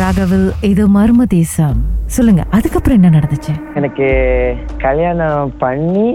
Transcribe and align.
ராகவில் 0.00 0.48
இது 0.68 0.82
மர்ம 0.96 1.22
தேசம். 1.36 1.78
சொல்லுங்க 2.16 2.42
அதுக்கப்புறம் 2.56 2.98
என்ன 2.98 3.08
நடந்துச்சு? 3.16 3.52
எனக்கு 3.78 4.06
கல்யாணம் 4.84 5.52
பண்ணி 5.62 6.06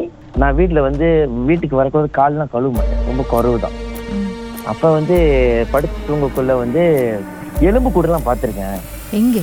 நான் 0.41 0.55
வீட்டில் 0.59 0.85
வந்து 0.87 1.07
வீட்டுக்கு 1.49 1.79
வரக்கூடாது 1.79 2.09
கால்லாம் 2.19 2.51
கழுவ 2.53 2.71
மாட்டேன். 2.77 3.01
ரொம்ப 3.09 3.23
குறவு 3.33 3.57
தான் 3.65 3.75
அப்போ 4.71 4.87
வந்து 4.97 5.17
படுத்து 5.73 6.07
தூங்கக்குள்ள 6.07 6.53
வந்து 6.63 6.83
எலும்பு 7.69 7.89
கூடலாம் 7.95 8.27
பார்த்துருக்கேன். 8.29 8.77
எங்க? 9.19 9.39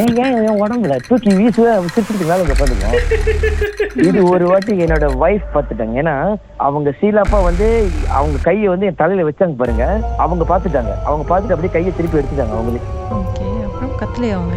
ஏன் 0.00 0.12
ஏன் 0.22 0.36
என் 0.46 0.60
உடம்புல? 0.64 0.94
தூக்கி 1.08 1.30
வீசுவேன் 1.38 1.88
திருப்பி 1.94 2.24
மேலே 2.30 2.54
பண்ணுங்க 2.58 2.86
இது 4.08 4.24
ஒரு 4.24 4.46
வாட்டி 4.46 4.72
என்னோட 4.84 5.08
ஒய்ஃப் 5.24 5.52
பார்த்துட்டாங்க. 5.54 5.94
ஏன்னா 6.02 6.14
அவங்க 6.56 6.94
சீலாப்பா 7.00 7.42
வந்து 7.48 7.66
அவங்க 8.08 8.38
கையை 8.42 8.68
வந்து 8.68 8.86
என் 8.86 9.00
தலையில 9.02 9.28
வச்சாங்க 9.28 9.56
பாருங்க. 9.56 9.86
அவங்க 10.16 10.44
பார்த்துட்டாங்க. 10.50 10.94
அவங்க 11.04 11.24
பார்த்துட்டு 11.30 11.54
அப்படியே 11.56 11.74
கையை 11.76 11.92
திருப்பி 11.96 12.18
எடுத்துட்டாங்க 12.18 12.56
அவங்களே. 12.58 12.82
ஓகே 13.18 13.46
அப்புறம் 13.66 13.94
கத்தலையா 14.02 14.38
அவங்க? 14.40 14.56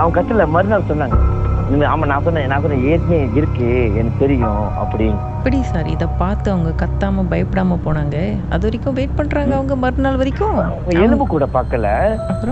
அவங்க 0.00 0.20
கத்துல 0.20 0.48
மறுநாள் 0.56 0.90
சொன்னாங்க. 0.90 1.16
ஆமா 1.64 2.06
நான் 2.06 2.22
சொன்னேன் 2.22 2.46
நான் 2.46 2.60
சொன்னேன் 2.60 2.84
ஏற்கனவே 2.84 3.28
இருக்கு 3.34 3.66
எனக்கு 3.94 4.18
தெரியும் 4.18 4.66
அப்படின்னு. 4.82 5.20
எப்படி 5.38 5.62
சார் 5.62 5.86
இதை 5.86 6.08
பார்த்து 6.18 6.50
அவங்க 6.50 6.70
கத்தாம 6.82 7.24
பயப்படாம 7.30 7.78
போனாங்க? 7.84 8.16
அது 8.50 8.66
வரைக்கும் 8.66 8.94
வெயிட் 8.94 9.16
பண்றாங்க 9.16 9.54
அவங்க 9.54 9.76
மறுநாள் 9.76 10.16
வரைக்கும்? 10.16 10.58
எலும்பு 10.88 11.26
கூட 11.26 11.46
பார்க்கல. 11.46 11.86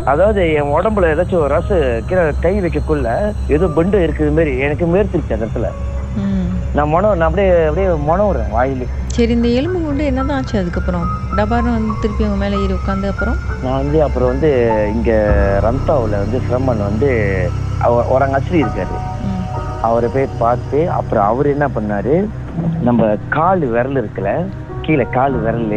அதாவது 0.05 0.53
என் 0.53 0.73
உடம்புல 0.79 1.13
ஏதாச்சும் 1.15 1.39
ஒரு 1.39 1.55
ரசு 1.55 2.03
கீழே 2.07 2.33
கை 2.41 2.61
வைக்கக்குள்ள 2.61 3.09
ஏதோ 3.49 3.67
பெண்டு 3.67 3.99
இருக்குது 4.07 4.31
மாதிரி 4.31 4.59
எனக்கு 4.59 4.87
மேர்த்திருச்சு 4.87 5.33
அந்த 5.33 5.47
இடத்துல. 5.47 5.71
நான் 6.75 6.89
மனம் 6.89 7.17
நான் 7.17 7.29
அப்படியே 7.29 7.65
அப்படியே 7.67 7.89
மனவுறேன் 8.11 8.51
வாயிலே. 8.51 8.89
சரி 9.13 9.33
இந்த 9.33 9.49
எலும்பு 9.49 9.85
கொண்டு 9.85 10.05
என்னதான் 10.05 10.37
ஆச்சு 10.37 10.59
அதுக்கப்புறம்? 10.59 11.07
டபார்னு 11.37 11.71
வந்து 11.71 11.93
திருப்பி 12.01 12.25
அவங்க 12.25 12.45
மேலே 12.45 12.63
ஏறி 12.63 12.73
உட்காந்து 12.73 13.07
அப்புறம்? 13.07 13.37
நான் 13.63 13.81
வந்து 13.83 14.03
அப்புறம் 14.03 14.29
வந்து 14.29 14.51
இங்க 14.95 15.11
ரம்தாவில் 15.63 16.17
வந்து 16.19 16.39
ஃப்ரம்மன் 16.39 16.83
வந்து 16.83 17.11
ஒரு 18.09 18.25
அஸ்ரி 18.39 18.59
இருக்காரு. 18.63 18.97
அவரை 19.81 20.09
போய் 20.09 20.27
பார்த்து 20.39 20.91
அப்புறம் 20.91 21.25
அவர் 21.25 21.47
என்ன 21.47 21.67
பண்ணாரு? 21.67 22.15
நம்ம 22.81 23.17
கால் 23.29 23.65
விரல் 23.67 23.99
இருக்குல்ல 24.03 24.33
கீழே 24.81 25.05
கால் 25.11 25.33
விரல் 25.35 25.69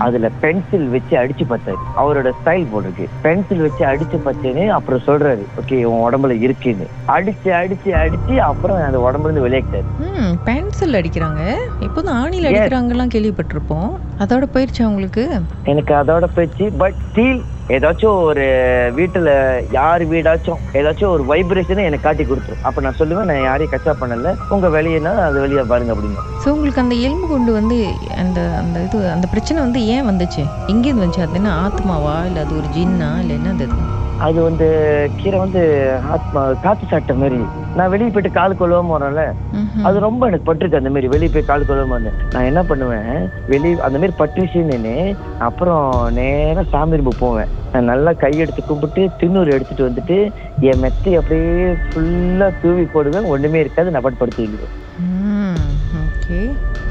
அதுல 0.00 0.28
பென்சில் 0.40 0.88
வச்சு 0.88 1.14
அடிச்சு 1.16 1.44
பார்த்தாரு 1.50 1.80
அவரோட 1.96 2.30
ஸ்டைல் 2.38 2.66
போட்டிருக்கு. 2.72 3.06
பென்சில் 3.22 3.60
வச்சு 3.60 3.84
அடிச்சு 3.84 4.18
பார்த்தேன்னு 4.26 4.68
அப்புறம் 4.68 5.02
சொல்றாரு 5.06 5.44
ஓகே 5.60 5.84
உன் 5.84 6.02
உடம்புல 6.06 6.40
இருக்குன்னு. 6.40 6.86
அடிச்சு 7.08 7.50
அடிச்சு 7.60 7.90
அடிச்சு 8.02 8.36
அப்புறம் 8.36 8.76
அந்த 8.76 8.98
உடம்புல 8.98 9.28
இருந்து 9.28 9.46
வெளியேட்டாரு 9.48 9.88
ம் 9.98 10.34
பென்சில் 10.44 10.94
அடிக்கிறாங்க. 10.94 11.42
இப்போதான் 11.80 12.18
ஆணியில். 12.22 12.48
அடிக்கிறாங்கலாம் 12.50 13.14
கேள்விப்பட்டிருப்போம். 13.14 13.90
அதோட 14.18 14.46
போயிடுச்சா 14.54 14.84
உங்களுக்கு? 14.84 15.24
எனக்கு 15.64 15.94
அதோட 15.94 16.26
போயிடுச்சு 16.36 16.66
பட் 16.76 16.98
ஸ்டீல் 17.10 17.40
ஏதாச்சும் 17.76 18.18
ஒரு 18.22 18.44
வீட்டில் 18.94 19.28
யார் 19.72 20.02
வீடாச்சும் 20.12 20.60
ஏதாச்சும் 20.78 21.10
ஒரு 21.10 21.22
வைப்ரேஷனை 21.22 21.84
எனக்கு 21.84 22.06
காட்டி 22.06 22.24
கொடுத்துரும் 22.24 22.62
அப்போ 22.62 22.80
நான் 22.80 22.98
சொல்லுவேன் 23.00 23.28
நான் 23.30 23.46
யாரையும் 23.48 23.72
கச்சா 23.74 23.94
பண்ணல. 24.00 24.32
உங்கள் 24.48 24.74
வெளியேனா 24.76 25.12
அது 25.26 25.40
வெளியே 25.40 25.64
பாருங்க 25.72 25.94
அப்படின்னு 25.94 26.26
ஸோ 26.44 26.48
உங்களுக்கு 26.48 26.80
அந்த 26.80 26.94
எலும்பு 27.06 27.28
கொண்டு 27.28 27.52
வந்து 27.52 27.78
அந்த 28.16 28.40
அந்த 28.60 28.78
இது 28.80 28.98
அந்த 29.10 29.26
பிரச்சனை 29.30 29.58
வந்து 29.62 29.82
ஏன் 29.94 30.08
வந்துச்சு? 30.10 30.42
எங்கேருந்து 30.68 31.04
வந்துச்சு? 31.04 31.26
அது 31.26 31.40
என்ன 31.40 31.52
ஆத்மாவா? 31.64 32.16
இல்லை 32.26 32.42
அது 32.44 32.54
ஒரு 32.56 32.70
ஜின்னா? 32.76 33.10
இல்லை 33.20 33.34
என்ன 33.34 33.50
அது? 33.50 33.68
அது 34.26 34.38
வந்து 34.46 34.66
கீரை 35.20 35.38
வந்து 35.42 35.60
காத்து 36.64 36.84
சாப்பிட்ட 36.90 37.14
மாதிரி. 37.20 37.38
நான் 37.78 37.92
வெளியே 37.92 38.10
போயிட்டு 38.14 38.38
கால் 38.38 38.58
கொள்ளாம 38.60 38.92
வரேன்ல. 38.94 39.22
அது 39.88 39.96
ரொம்ப 40.06 40.28
எனக்கு 40.30 40.48
பட்டிருக்கு 40.48 40.80
அந்த 40.80 40.92
மாதிரி. 40.94 41.10
வெளியே 41.14 41.30
போய் 41.34 41.48
கால் 41.50 41.66
கொள்ளாம 41.68 41.94
வந்தேன். 41.96 42.18
நான் 42.34 42.48
என்ன 42.50 42.62
பண்ணுவேன்? 42.70 43.20
வெளியே 43.52 43.74
அந்த 43.86 43.96
மாதிரி 44.02 44.16
பட்டுச்சுன்னு 44.20 44.94
அப்புறம் 45.48 45.88
நேரா 46.18 46.64
சாமி 46.74 47.00
ரூம் 47.00 47.20
போவேன். 47.24 47.52
நான் 47.72 47.90
நல்லா 47.92 48.12
கையெடுத்து 48.24 48.62
கும்பிட்டு 48.68 49.02
திண்ணூறு 49.20 49.54
எடுத்துட்டு 49.56 49.88
வந்துட்டு 49.88 50.18
என் 50.70 50.82
மெத்தை 50.84 51.12
அப்படியே 51.20 51.68
ஃபுல்லா 51.90 52.48
தூவி 52.62 52.84
போடுவேன். 52.96 53.30
ஒண்ணுமே 53.34 53.60
இருக்காது. 53.64 53.94
நான் 53.94 54.06
பாட்டு 54.06 54.22
படுத்து 54.22 54.68
ஓகே. 56.02 56.40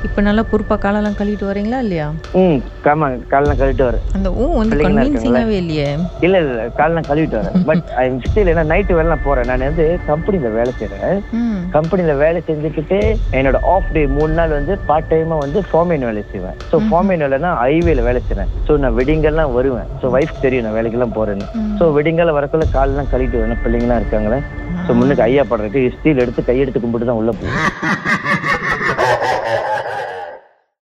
இப்போ 0.08 0.20
நல்லா 0.22 0.44
பொறுப்பா 0.52 0.76
காலெல்லாம் 0.84 1.16
கழுவிட்டு 1.18 1.46
வரீங்களா 1.48 1.80
இல்லையா? 1.86 2.06
ம் 2.42 2.60
காமா 2.86 3.08
காலெல்லாம் 3.32 3.58
கழுவிட்டு 3.62 3.86
வரேன். 3.88 4.04
அந்த 4.18 4.30
ஓ 4.40 4.46
வந்து 4.60 4.78
கன்வின்சிங்காகவே 4.84 5.56
இல்லையே? 5.62 5.88
இல்ல 6.26 6.36
இல்ல 6.44 6.68
காலெல்லாம் 6.78 7.08
கழுவிட்டு 7.10 7.38
வரேன். 7.40 7.58
பட் 7.70 7.82
ஐ 8.02 8.06
ஸ்டில் 8.26 8.52
ஏன்னா 8.54 8.64
நைட்டு 8.72 8.98
வேலை 8.98 9.10
நான் 9.14 9.26
போறேன். 9.26 9.50
நான் 9.52 9.66
வந்து 9.68 9.86
கம்பெனில 10.10 10.52
வேலை 10.58 10.74
செய்றேன். 10.80 11.18
ம். 11.40 11.58
கம்பெனில 11.76 12.14
வேலை 12.24 12.42
செஞ்சுக்கிட்டு 12.50 13.00
என்னோட 13.40 13.60
ஆஃப் 13.74 13.92
டே 13.98 14.04
மூணு 14.18 14.34
நாள் 14.40 14.56
வந்து 14.58 14.76
பார்ட் 14.90 15.10
டைமா 15.12 15.38
வந்து 15.44 15.62
ஃபார்மேன் 15.70 16.08
வேலை 16.10 16.24
செய்வேன். 16.32 16.58
ஸோ 16.72 16.80
ஃபார்மேன் 16.88 17.26
வேலைனா 17.26 17.52
ஹைவேல 17.64 18.06
வேலை 18.10 18.22
செய்றேன். 18.30 18.52
ஸோ 18.68 18.80
நான் 18.84 18.98
வெட்டிங்கெல்லாம் 19.00 19.54
வருவேன். 19.58 19.90
ஸோ 20.02 20.14
ஒய்ஃப் 20.16 20.42
தெரியும் 20.46 20.68
நான் 20.68 20.78
வேலைக்கெல்லாம் 20.80 21.16
போறேன்னு. 21.20 21.48
ம். 21.60 21.70
ஸோ 21.80 21.92
வெட்டிங்கெல்லாம் 21.98 22.40
வரக்குள்ள 22.40 22.68
காலெல்லாம் 22.78 23.12
கழுவிட்டு 23.14 23.44
வரேன். 23.44 23.64
பிள்ளைங்களாம் 23.66 24.02
இருக்காங்களே. 24.04 24.40
ஸோ 24.86 24.94
முன்னுக்கு 25.00 25.26
ஐயா 25.28 25.46
படுறதுக்கு 25.52 25.94
ஸ்டீல் 25.98 26.24
எடுத்து 26.26 26.50
கையெடுத்து 26.50 26.84
கும்பிட்டு 26.86 27.10
தான் 27.12 27.22
உள்ள 27.22 27.32
போகும் 27.34 27.58